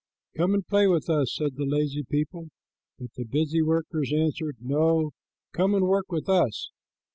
[0.35, 2.47] "Come and play with us," said the lazy people,
[2.97, 5.11] but the busy workers answered, "No,
[5.53, 6.71] come and work with us.